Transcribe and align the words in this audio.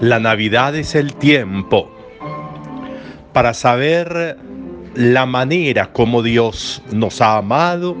La 0.00 0.18
Navidad 0.18 0.74
es 0.76 0.94
el 0.94 1.12
tiempo 1.12 1.90
para 3.34 3.52
saber 3.52 4.38
la 4.94 5.26
manera 5.26 5.92
como 5.92 6.22
Dios 6.22 6.82
nos 6.90 7.20
ha 7.20 7.36
amado 7.36 7.94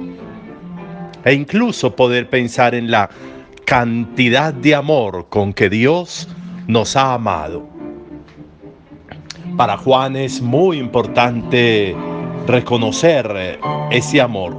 e 1.26 1.34
incluso 1.34 1.94
poder 1.94 2.30
pensar 2.30 2.74
en 2.74 2.90
la 2.90 3.10
cantidad 3.66 4.54
de 4.54 4.74
amor 4.74 5.26
con 5.28 5.52
que 5.52 5.68
Dios 5.68 6.26
nos 6.66 6.96
ha 6.96 7.12
amado. 7.12 7.68
Para 9.58 9.76
Juan 9.76 10.16
es 10.16 10.40
muy 10.40 10.78
importante 10.78 11.94
reconocer 12.46 13.58
ese 13.90 14.22
amor 14.22 14.56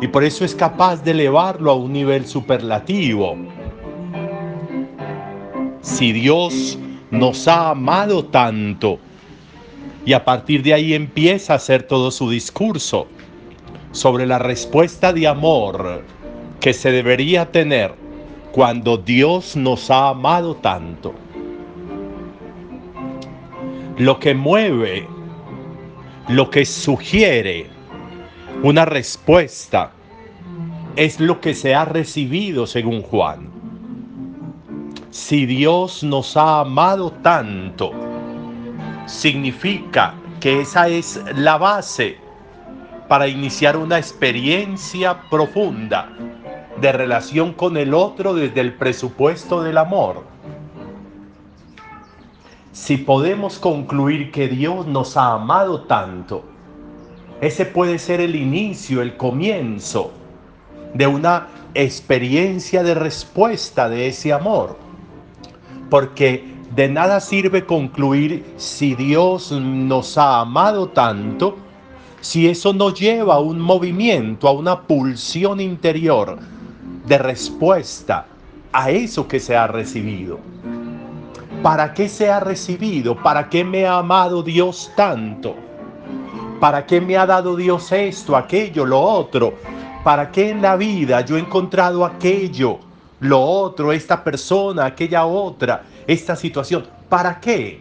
y 0.00 0.08
por 0.08 0.24
eso 0.24 0.44
es 0.44 0.52
capaz 0.52 1.04
de 1.04 1.12
elevarlo 1.12 1.70
a 1.70 1.76
un 1.76 1.92
nivel 1.92 2.26
superlativo 2.26 3.36
si 5.86 6.12
Dios 6.12 6.76
nos 7.12 7.46
ha 7.46 7.70
amado 7.70 8.24
tanto, 8.24 8.98
y 10.04 10.14
a 10.14 10.24
partir 10.24 10.62
de 10.64 10.74
ahí 10.74 10.94
empieza 10.94 11.52
a 11.52 11.56
hacer 11.56 11.84
todo 11.84 12.10
su 12.10 12.28
discurso 12.28 13.06
sobre 13.92 14.26
la 14.26 14.40
respuesta 14.40 15.12
de 15.12 15.28
amor 15.28 16.02
que 16.60 16.72
se 16.72 16.90
debería 16.90 17.52
tener 17.52 17.94
cuando 18.50 18.96
Dios 18.96 19.54
nos 19.54 19.88
ha 19.90 20.08
amado 20.08 20.56
tanto. 20.56 21.14
Lo 23.96 24.18
que 24.18 24.34
mueve, 24.34 25.06
lo 26.28 26.50
que 26.50 26.64
sugiere 26.64 27.68
una 28.64 28.84
respuesta 28.84 29.92
es 30.96 31.20
lo 31.20 31.40
que 31.40 31.54
se 31.54 31.76
ha 31.76 31.84
recibido 31.84 32.66
según 32.66 33.02
Juan 33.02 33.55
si 35.16 35.46
Dios 35.46 36.04
nos 36.04 36.36
ha 36.36 36.60
amado 36.60 37.10
tanto, 37.10 37.90
significa 39.06 40.14
que 40.40 40.60
esa 40.60 40.88
es 40.88 41.18
la 41.34 41.56
base 41.56 42.18
para 43.08 43.26
iniciar 43.26 43.78
una 43.78 43.96
experiencia 43.96 45.22
profunda 45.30 46.12
de 46.82 46.92
relación 46.92 47.54
con 47.54 47.78
el 47.78 47.94
otro 47.94 48.34
desde 48.34 48.60
el 48.60 48.74
presupuesto 48.74 49.62
del 49.62 49.78
amor. 49.78 50.22
Si 52.72 52.98
podemos 52.98 53.58
concluir 53.58 54.30
que 54.30 54.48
Dios 54.48 54.86
nos 54.86 55.16
ha 55.16 55.32
amado 55.32 55.80
tanto, 55.84 56.44
ese 57.40 57.64
puede 57.64 57.98
ser 57.98 58.20
el 58.20 58.36
inicio, 58.36 59.00
el 59.00 59.16
comienzo 59.16 60.12
de 60.92 61.06
una 61.06 61.48
experiencia 61.72 62.82
de 62.82 62.94
respuesta 62.94 63.88
de 63.88 64.08
ese 64.08 64.34
amor 64.34 64.84
porque 65.90 66.56
de 66.74 66.88
nada 66.88 67.20
sirve 67.20 67.64
concluir 67.64 68.44
si 68.56 68.94
Dios 68.94 69.52
nos 69.52 70.18
ha 70.18 70.40
amado 70.40 70.88
tanto, 70.88 71.56
si 72.20 72.48
eso 72.48 72.72
no 72.72 72.92
lleva 72.92 73.34
a 73.34 73.40
un 73.40 73.60
movimiento, 73.60 74.48
a 74.48 74.52
una 74.52 74.82
pulsión 74.82 75.60
interior 75.60 76.38
de 77.06 77.18
respuesta 77.18 78.26
a 78.72 78.90
eso 78.90 79.26
que 79.26 79.40
se 79.40 79.56
ha 79.56 79.66
recibido. 79.66 80.38
¿Para 81.62 81.94
qué 81.94 82.08
se 82.08 82.30
ha 82.30 82.40
recibido? 82.40 83.16
¿Para 83.16 83.48
qué 83.48 83.64
me 83.64 83.86
ha 83.86 83.98
amado 83.98 84.42
Dios 84.42 84.90
tanto? 84.96 85.54
¿Para 86.60 86.84
qué 86.84 87.00
me 87.00 87.16
ha 87.16 87.26
dado 87.26 87.56
Dios 87.56 87.90
esto, 87.92 88.36
aquello, 88.36 88.84
lo 88.84 89.00
otro? 89.00 89.54
¿Para 90.04 90.30
qué 90.30 90.50
en 90.50 90.62
la 90.62 90.76
vida 90.76 91.22
yo 91.22 91.36
he 91.36 91.40
encontrado 91.40 92.04
aquello 92.04 92.80
lo 93.20 93.40
otro, 93.40 93.92
esta 93.92 94.22
persona, 94.22 94.84
aquella 94.84 95.24
otra, 95.24 95.82
esta 96.06 96.36
situación. 96.36 96.84
¿Para 97.08 97.40
qué? 97.40 97.80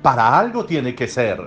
Para 0.00 0.38
algo 0.38 0.64
tiene 0.64 0.94
que 0.94 1.06
ser. 1.06 1.38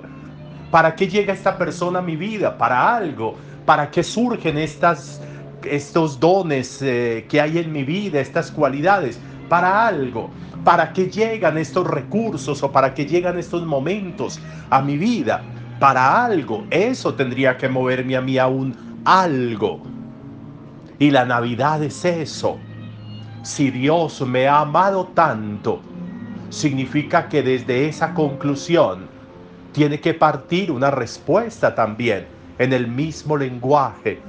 ¿Para 0.69 0.95
qué 0.95 1.07
llega 1.07 1.33
esta 1.33 1.57
persona 1.57 1.99
a 1.99 2.01
mi 2.01 2.15
vida? 2.15 2.57
Para 2.57 2.95
algo. 2.95 3.35
¿Para 3.65 3.89
qué 3.89 4.03
surgen 4.03 4.57
estas, 4.57 5.19
estos 5.63 6.19
dones 6.19 6.81
eh, 6.81 7.25
que 7.27 7.41
hay 7.41 7.57
en 7.57 7.71
mi 7.71 7.83
vida, 7.83 8.19
estas 8.19 8.51
cualidades? 8.51 9.19
Para 9.49 9.87
algo. 9.87 10.29
¿Para 10.63 10.93
qué 10.93 11.09
llegan 11.09 11.57
estos 11.57 11.87
recursos 11.87 12.61
o 12.61 12.71
para 12.71 12.93
qué 12.93 13.05
llegan 13.05 13.39
estos 13.39 13.65
momentos 13.65 14.39
a 14.69 14.81
mi 14.81 14.97
vida? 14.97 15.43
Para 15.79 16.23
algo. 16.23 16.65
Eso 16.69 17.15
tendría 17.15 17.57
que 17.57 17.67
moverme 17.67 18.15
a 18.15 18.21
mí 18.21 18.37
a 18.37 18.45
un 18.45 19.01
algo. 19.05 19.81
Y 20.99 21.09
la 21.09 21.25
Navidad 21.25 21.81
es 21.81 22.05
eso 22.05 22.59
si 23.43 23.71
Dios 23.71 24.21
me 24.21 24.47
ha 24.47 24.61
amado 24.61 25.09
tanto, 25.13 25.81
significa 26.49 27.27
que 27.27 27.43
desde 27.43 27.89
esa 27.89 28.13
conclusión 28.13 29.07
tiene 29.73 29.99
que 29.99 30.13
partir 30.13 30.71
una 30.71 30.89
respuesta 30.89 31.75
también 31.75 32.25
en 32.57 32.71
el 32.71 32.87
mismo 32.87 33.35
lenguaje. 33.35 34.21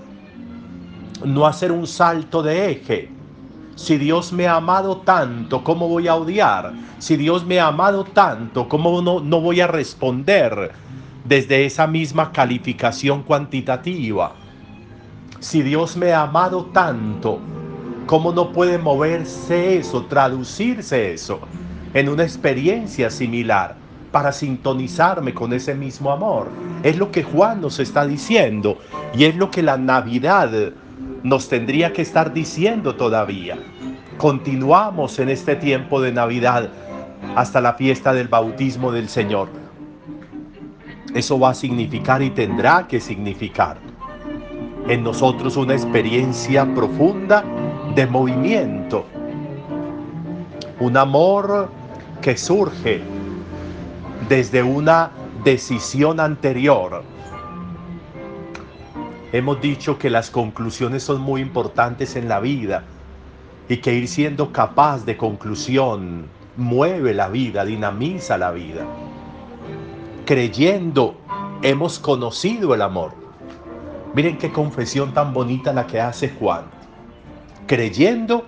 No 1.25 1.47
hacer 1.47 1.71
un 1.71 1.87
salto 1.87 2.43
de 2.43 2.73
eje. 2.73 3.09
Si 3.77 3.99
Dios 3.99 4.33
me 4.33 4.49
ha 4.49 4.57
amado 4.57 4.97
tanto, 4.99 5.63
¿cómo 5.63 5.89
voy 5.89 6.09
a 6.09 6.17
odiar? 6.17 6.73
Si 6.99 7.17
Dios 7.17 7.47
me 7.47 7.61
ha 7.61 7.69
amado 7.69 8.03
tanto, 8.03 8.69
¿cómo 8.69 9.01
no, 9.01 9.21
no 9.21 9.41
voy 9.41 9.61
a 9.61 9.69
responder 9.69 10.73
desde 11.25 11.67
esa 11.67 11.87
misma 11.87 12.33
calificación 12.33 13.23
cuantitativa? 13.23 14.33
Si 15.39 15.63
Dios 15.63 15.97
me 15.97 16.13
ha 16.13 16.23
amado 16.23 16.67
tanto, 16.67 17.39
¿Cómo 18.07 18.33
no 18.33 18.53
puede 18.53 18.77
moverse 18.77 19.79
eso, 19.79 20.05
traducirse 20.05 21.15
eso 21.15 21.41
en 21.95 22.11
una 22.11 22.23
experiencia 22.23 23.09
similar 23.09 23.77
para 24.13 24.31
sintonizarme 24.31 25.33
con 25.33 25.55
ese 25.55 25.75
mismo 25.75 26.13
amor? 26.13 26.49
Es 26.83 26.99
lo 26.99 27.11
que 27.11 27.23
Juan 27.23 27.63
nos 27.63 27.81
está 27.81 28.07
diciendo 28.07 28.77
y 29.17 29.25
es 29.25 29.37
lo 29.37 29.51
que 29.51 29.63
la 29.63 29.79
Navidad 29.79 30.51
nos 31.23 31.49
tendría 31.49 31.95
que 31.95 32.03
estar 32.03 32.35
diciendo 32.35 32.95
todavía. 32.95 33.57
Continuamos 34.19 35.19
en 35.19 35.31
este 35.31 35.57
tiempo 35.57 36.03
de 36.03 36.13
Navidad 36.13 36.69
hasta 37.37 37.63
la 37.63 37.73
fiesta 37.73 38.13
del 38.13 38.29
bautismo 38.29 38.93
del 38.93 39.09
Señor. 39.09 39.49
Eso 41.15 41.41
va 41.41 41.51
a 41.51 41.55
significar 41.55 42.21
y 42.23 42.29
tendrá 42.29 42.87
que 42.87 43.01
significar 43.01 43.79
en 44.89 45.03
nosotros 45.03 45.57
una 45.57 45.73
experiencia 45.73 46.67
profunda 46.75 47.43
de 47.95 48.07
movimiento, 48.09 49.07
un 50.81 50.97
amor 50.97 51.69
que 52.21 52.37
surge 52.37 53.01
desde 54.29 54.63
una 54.63 55.13
decisión 55.45 56.19
anterior. 56.19 57.05
Hemos 59.33 59.61
dicho 59.61 59.99
que 59.99 60.11
las 60.11 60.31
conclusiones 60.31 61.05
son 61.05 61.21
muy 61.21 61.41
importantes 61.41 62.17
en 62.17 62.29
la 62.29 62.41
vida 62.41 62.83
y 63.69 63.77
que 63.77 63.95
ir 63.95 64.09
siendo 64.09 64.53
capaz 64.53 65.05
de 65.05 65.17
conclusión 65.17 66.27
mueve 66.57 67.15
la 67.15 67.29
vida, 67.29 67.65
dinamiza 67.65 68.39
la 68.39 68.51
vida. 68.51 68.85
Creyendo 70.25 71.17
hemos 71.63 72.01
conocido 72.01 72.75
el 72.75 72.83
amor. 72.83 73.13
Miren 74.15 74.39
qué 74.39 74.51
confesión 74.51 75.13
tan 75.15 75.33
bonita 75.33 75.73
la 75.73 75.87
que 75.87 76.01
hace 76.01 76.31
Juan 76.31 76.75
creyendo, 77.67 78.47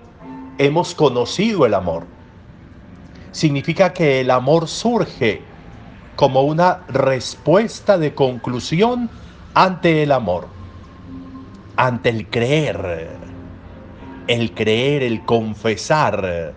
hemos 0.59 0.95
conocido 0.95 1.67
el 1.67 1.75
amor. 1.75 2.05
Significa 3.33 3.93
que 3.93 4.21
el 4.21 4.31
amor 4.31 4.69
surge 4.69 5.43
como 6.17 6.43
una 6.43 6.83
respuesta 6.89 7.99
de 7.99 8.15
conclusión 8.15 9.11
ante 9.55 10.03
el 10.03 10.13
amor, 10.13 10.49
ante 11.77 12.09
el 12.09 12.27
creer, 12.29 13.11
el 14.27 14.53
creer, 14.55 15.03
el 15.03 15.25
confesar 15.25 16.55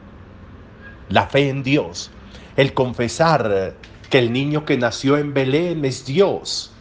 la 1.09 1.27
fe 1.27 1.49
en 1.49 1.63
Dios, 1.63 2.11
el 2.55 2.73
confesar 2.73 3.73
que 4.09 4.19
el 4.19 4.31
niño 4.31 4.65
que 4.65 4.77
nació 4.77 5.17
en 5.17 5.33
Belén 5.33 5.83
es 5.85 6.05
Dios. 6.05 6.71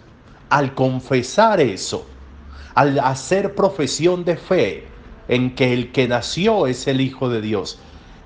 Al 0.50 0.74
confesar 0.74 1.60
eso, 1.60 2.06
al 2.74 2.98
hacer 3.00 3.54
profesión 3.54 4.24
de 4.24 4.36
fe, 4.36 4.86
en 5.28 5.54
que 5.54 5.72
el 5.72 5.92
que 5.92 6.08
nació 6.08 6.66
es 6.66 6.86
el 6.86 7.00
Hijo 7.00 7.28
de 7.28 7.40
Dios. 7.40 7.78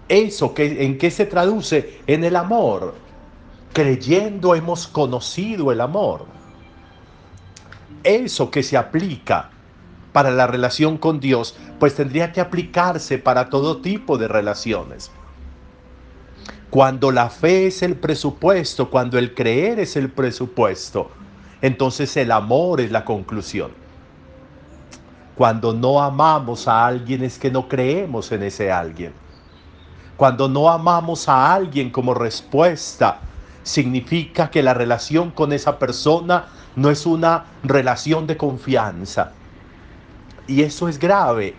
Eso 0.09 0.55
que, 0.55 0.85
en 0.85 0.99
qué 0.99 1.11
se 1.11 1.27
traduce 1.27 2.01
en 2.07 2.25
el 2.25 2.37
amor. 2.37 2.95
Creyendo 3.73 4.55
hemos 4.55 4.87
conocido 4.87 5.73
el 5.73 5.81
amor. 5.81 6.27
Eso 8.05 8.51
que 8.51 8.63
se 8.63 8.77
aplica 8.77 9.51
para 10.13 10.31
la 10.31 10.47
relación 10.47 10.99
con 10.99 11.21
Dios, 11.21 11.57
pues 11.79 11.95
tendría 11.95 12.33
que 12.33 12.41
aplicarse 12.41 13.19
para 13.19 13.49
todo 13.49 13.79
tipo 13.79 14.19
de 14.19 14.29
relaciones. 14.29 15.11
Cuando 16.71 17.11
la 17.11 17.29
fe 17.31 17.67
es 17.67 17.83
el 17.83 17.97
presupuesto, 17.97 18.91
cuando 18.91 19.19
el 19.19 19.35
creer 19.35 19.79
es 19.79 19.97
el 19.97 20.11
presupuesto, 20.11 21.11
entonces 21.61 22.17
el 22.17 22.33
amor 22.33 22.81
es 22.81 22.91
la 22.91 23.05
conclusión. 23.05 23.82
Cuando 25.37 25.73
no 25.73 26.03
amamos 26.03 26.69
a 26.69 26.85
alguien 26.85 27.23
es 27.25 27.39
que 27.39 27.51
no 27.51 27.67
creemos 27.67 28.33
en 28.33 28.43
ese 28.43 28.71
alguien. 28.71 29.15
Cuando 30.17 30.47
no 30.47 30.69
amamos 30.69 31.29
a 31.29 31.55
alguien 31.55 31.91
como 31.91 32.13
respuesta, 32.13 33.21
significa 33.63 34.51
que 34.51 34.63
la 34.63 34.75
relación 34.75 35.31
con 35.31 35.53
esa 35.53 35.79
persona 35.79 36.47
no 36.77 36.91
es 36.91 37.07
una 37.07 37.47
relación 37.63 38.27
de 38.27 38.37
confianza. 38.37 39.33
Y 40.47 40.63
eso 40.63 40.89
es 40.89 40.99
grave, 40.99 41.55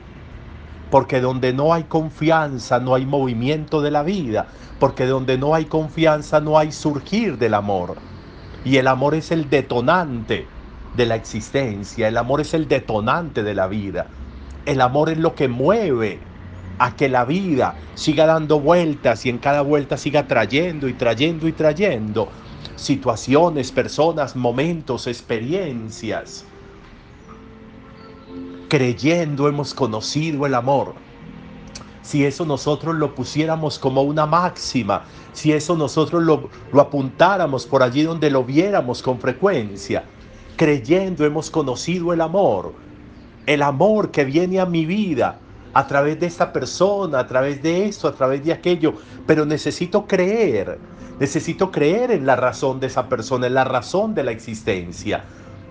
porque 0.91 1.19
donde 1.19 1.51
no 1.51 1.73
hay 1.73 1.85
confianza 1.85 2.79
no 2.79 2.93
hay 2.93 3.07
movimiento 3.07 3.81
de 3.81 3.89
la 3.89 4.03
vida, 4.03 4.47
porque 4.79 5.07
donde 5.07 5.39
no 5.39 5.55
hay 5.55 5.65
confianza 5.65 6.39
no 6.39 6.59
hay 6.59 6.71
surgir 6.71 7.39
del 7.39 7.55
amor. 7.55 7.95
Y 8.63 8.77
el 8.77 8.87
amor 8.87 9.15
es 9.15 9.31
el 9.31 9.49
detonante 9.49 10.52
de 10.95 11.05
la 11.05 11.15
existencia, 11.15 12.07
el 12.07 12.17
amor 12.17 12.41
es 12.41 12.53
el 12.53 12.67
detonante 12.67 13.43
de 13.43 13.55
la 13.55 13.67
vida, 13.67 14.07
el 14.65 14.81
amor 14.81 15.09
es 15.09 15.17
lo 15.17 15.35
que 15.35 15.47
mueve 15.47 16.19
a 16.79 16.95
que 16.95 17.09
la 17.09 17.25
vida 17.25 17.75
siga 17.95 18.25
dando 18.25 18.59
vueltas 18.59 19.25
y 19.25 19.29
en 19.29 19.37
cada 19.37 19.61
vuelta 19.61 19.97
siga 19.97 20.27
trayendo 20.27 20.87
y 20.87 20.93
trayendo 20.93 21.47
y 21.47 21.51
trayendo 21.51 22.29
situaciones, 22.75 23.71
personas, 23.71 24.35
momentos, 24.35 25.07
experiencias. 25.07 26.45
Creyendo 28.69 29.47
hemos 29.47 29.73
conocido 29.73 30.45
el 30.45 30.55
amor. 30.55 30.95
Si 32.01 32.25
eso 32.25 32.45
nosotros 32.45 32.95
lo 32.95 33.15
pusiéramos 33.15 33.79
como 33.79 34.01
una 34.01 34.25
máxima, 34.25 35.03
si 35.31 35.53
eso 35.53 35.77
nosotros 35.77 36.23
lo, 36.23 36.49
lo 36.71 36.81
apuntáramos 36.81 37.65
por 37.65 37.81
allí 37.81 38.03
donde 38.03 38.29
lo 38.29 38.43
viéramos 38.43 39.01
con 39.01 39.19
frecuencia, 39.19 40.03
creyendo 40.55 41.25
hemos 41.25 41.49
conocido 41.49 42.13
el 42.13 42.21
amor, 42.21 42.73
el 43.45 43.61
amor 43.61 44.11
que 44.11 44.25
viene 44.25 44.59
a 44.59 44.65
mi 44.65 44.85
vida 44.85 45.39
a 45.73 45.87
través 45.87 46.19
de 46.19 46.27
esta 46.27 46.53
persona, 46.53 47.19
a 47.19 47.27
través 47.27 47.61
de 47.63 47.87
esto, 47.87 48.07
a 48.07 48.13
través 48.13 48.43
de 48.45 48.53
aquello, 48.53 48.93
pero 49.25 49.45
necesito 49.45 50.05
creer, 50.05 50.77
necesito 51.19 51.71
creer 51.71 52.11
en 52.11 52.25
la 52.25 52.35
razón 52.35 52.79
de 52.79 52.87
esa 52.87 53.09
persona, 53.09 53.47
en 53.47 53.55
la 53.55 53.63
razón 53.63 54.13
de 54.13 54.23
la 54.23 54.31
existencia 54.31 55.23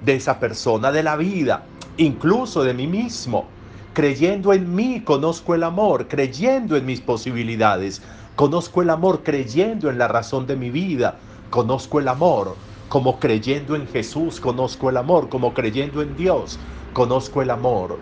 de 0.04 0.14
esa 0.14 0.40
persona, 0.40 0.90
de 0.90 1.04
la 1.04 1.16
vida, 1.16 1.62
incluso 1.96 2.64
de 2.64 2.74
mí 2.74 2.86
mismo. 2.86 3.46
Creyendo 3.94 4.52
en 4.52 4.74
mí, 4.74 5.02
conozco 5.04 5.54
el 5.54 5.62
amor, 5.62 6.08
creyendo 6.08 6.76
en 6.76 6.86
mis 6.86 7.00
posibilidades, 7.00 8.02
conozco 8.34 8.82
el 8.82 8.90
amor, 8.90 9.22
creyendo 9.22 9.90
en 9.90 9.98
la 9.98 10.08
razón 10.08 10.46
de 10.46 10.56
mi 10.56 10.70
vida, 10.70 11.16
conozco 11.50 12.00
el 12.00 12.08
amor, 12.08 12.56
como 12.92 13.18
creyendo 13.18 13.74
en 13.74 13.88
Jesús, 13.88 14.38
conozco 14.38 14.90
el 14.90 14.98
amor, 14.98 15.30
como 15.30 15.54
creyendo 15.54 16.02
en 16.02 16.14
Dios, 16.14 16.58
conozco 16.92 17.40
el 17.40 17.48
amor. 17.48 17.98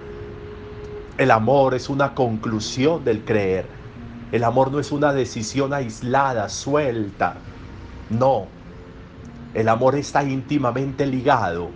El 1.16 1.30
amor 1.30 1.74
es 1.74 1.88
una 1.88 2.12
conclusión 2.12 3.04
del 3.04 3.20
creer. 3.20 3.66
El 4.32 4.42
amor 4.42 4.72
no 4.72 4.80
es 4.80 4.90
una 4.90 5.12
decisión 5.12 5.72
aislada, 5.72 6.48
suelta. 6.48 7.36
No. 8.08 8.46
El 9.54 9.68
amor 9.68 9.94
está 9.94 10.24
íntimamente 10.24 11.06
ligado 11.06 11.68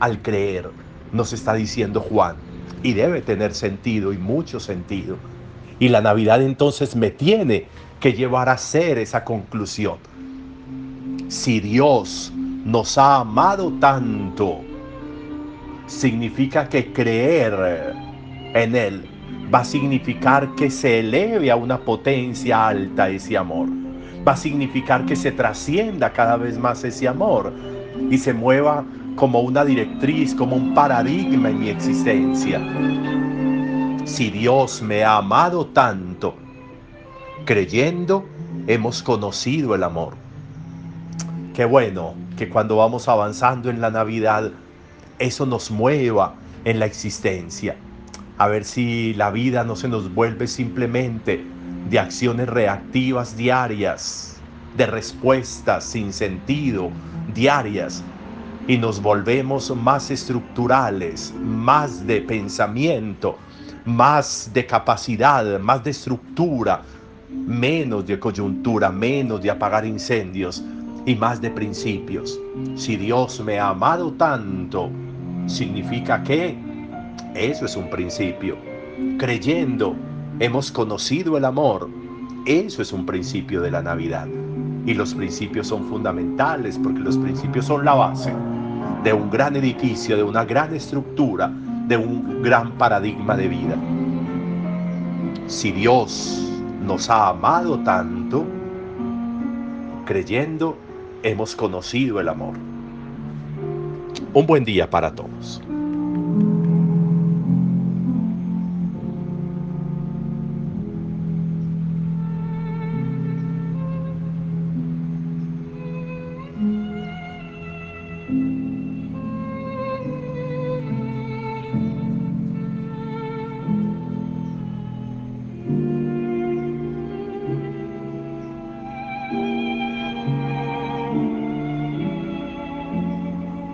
al 0.00 0.22
creer, 0.22 0.70
nos 1.12 1.34
está 1.34 1.52
diciendo 1.52 2.00
Juan. 2.00 2.36
Y 2.82 2.94
debe 2.94 3.20
tener 3.20 3.52
sentido 3.52 4.10
y 4.14 4.16
mucho 4.16 4.58
sentido. 4.58 5.18
Y 5.78 5.90
la 5.90 6.00
Navidad 6.00 6.40
entonces 6.40 6.96
me 6.96 7.10
tiene 7.10 7.66
que 8.00 8.14
llevar 8.14 8.48
a 8.48 8.52
hacer 8.52 8.96
esa 8.96 9.22
conclusión. 9.22 9.98
Si 11.28 11.60
Dios 11.60 12.32
nos 12.64 12.96
ha 12.96 13.20
amado 13.20 13.72
tanto, 13.78 14.60
significa 15.86 16.68
que 16.68 16.92
creer 16.92 17.94
en 18.54 18.74
Él 18.74 19.08
va 19.52 19.60
a 19.60 19.64
significar 19.64 20.54
que 20.54 20.70
se 20.70 21.00
eleve 21.00 21.50
a 21.50 21.56
una 21.56 21.78
potencia 21.78 22.68
alta 22.68 23.08
ese 23.08 23.36
amor. 23.36 23.68
Va 24.26 24.32
a 24.32 24.36
significar 24.36 25.04
que 25.04 25.14
se 25.14 25.32
trascienda 25.32 26.10
cada 26.12 26.36
vez 26.36 26.58
más 26.58 26.82
ese 26.84 27.06
amor 27.06 27.52
y 28.10 28.16
se 28.16 28.32
mueva 28.32 28.84
como 29.16 29.40
una 29.40 29.64
directriz, 29.64 30.34
como 30.34 30.56
un 30.56 30.74
paradigma 30.74 31.50
en 31.50 31.60
mi 31.60 31.68
existencia. 31.68 32.60
Si 34.06 34.30
Dios 34.30 34.80
me 34.82 35.04
ha 35.04 35.18
amado 35.18 35.66
tanto, 35.66 36.34
creyendo, 37.44 38.24
hemos 38.66 39.02
conocido 39.02 39.74
el 39.74 39.82
amor. 39.82 40.23
Qué 41.54 41.64
bueno 41.64 42.14
que 42.36 42.48
cuando 42.48 42.78
vamos 42.78 43.06
avanzando 43.06 43.70
en 43.70 43.80
la 43.80 43.88
Navidad, 43.88 44.50
eso 45.20 45.46
nos 45.46 45.70
mueva 45.70 46.34
en 46.64 46.80
la 46.80 46.86
existencia. 46.86 47.76
A 48.38 48.48
ver 48.48 48.64
si 48.64 49.14
la 49.14 49.30
vida 49.30 49.62
no 49.62 49.76
se 49.76 49.86
nos 49.86 50.12
vuelve 50.12 50.48
simplemente 50.48 51.46
de 51.88 51.98
acciones 52.00 52.48
reactivas 52.48 53.36
diarias, 53.36 54.40
de 54.76 54.86
respuestas 54.86 55.84
sin 55.84 56.12
sentido 56.12 56.90
diarias, 57.32 58.02
y 58.66 58.76
nos 58.76 59.00
volvemos 59.00 59.72
más 59.76 60.10
estructurales, 60.10 61.32
más 61.40 62.04
de 62.04 62.20
pensamiento, 62.20 63.38
más 63.84 64.50
de 64.52 64.66
capacidad, 64.66 65.60
más 65.60 65.84
de 65.84 65.92
estructura, 65.92 66.82
menos 67.30 68.04
de 68.08 68.18
coyuntura, 68.18 68.90
menos 68.90 69.40
de 69.40 69.52
apagar 69.52 69.86
incendios 69.86 70.64
y 71.06 71.14
más 71.14 71.40
de 71.40 71.50
principios. 71.50 72.40
Si 72.76 72.96
Dios 72.96 73.40
me 73.40 73.58
ha 73.58 73.68
amado 73.68 74.12
tanto, 74.12 74.90
significa 75.46 76.22
que 76.22 76.56
eso 77.34 77.66
es 77.66 77.76
un 77.76 77.90
principio. 77.90 78.56
Creyendo, 79.18 79.94
hemos 80.38 80.70
conocido 80.70 81.36
el 81.36 81.44
amor. 81.44 81.88
Eso 82.46 82.82
es 82.82 82.92
un 82.92 83.06
principio 83.06 83.60
de 83.60 83.70
la 83.70 83.82
Navidad. 83.82 84.28
Y 84.86 84.94
los 84.94 85.14
principios 85.14 85.68
son 85.68 85.88
fundamentales 85.88 86.78
porque 86.82 87.00
los 87.00 87.16
principios 87.16 87.66
son 87.66 87.84
la 87.84 87.94
base 87.94 88.32
de 89.02 89.12
un 89.12 89.30
gran 89.30 89.56
edificio, 89.56 90.16
de 90.16 90.22
una 90.22 90.44
gran 90.44 90.74
estructura, 90.74 91.50
de 91.88 91.96
un 91.96 92.42
gran 92.42 92.72
paradigma 92.72 93.36
de 93.36 93.48
vida. 93.48 93.76
Si 95.46 95.72
Dios 95.72 96.50
nos 96.86 97.10
ha 97.10 97.28
amado 97.28 97.78
tanto, 97.80 98.44
creyendo, 100.06 100.76
hemos 101.24 101.56
conocido 101.56 102.20
el 102.20 102.28
amor. 102.28 102.54
Un 104.34 104.46
buen 104.46 104.64
día 104.64 104.88
para 104.88 105.14
todos. 105.14 105.62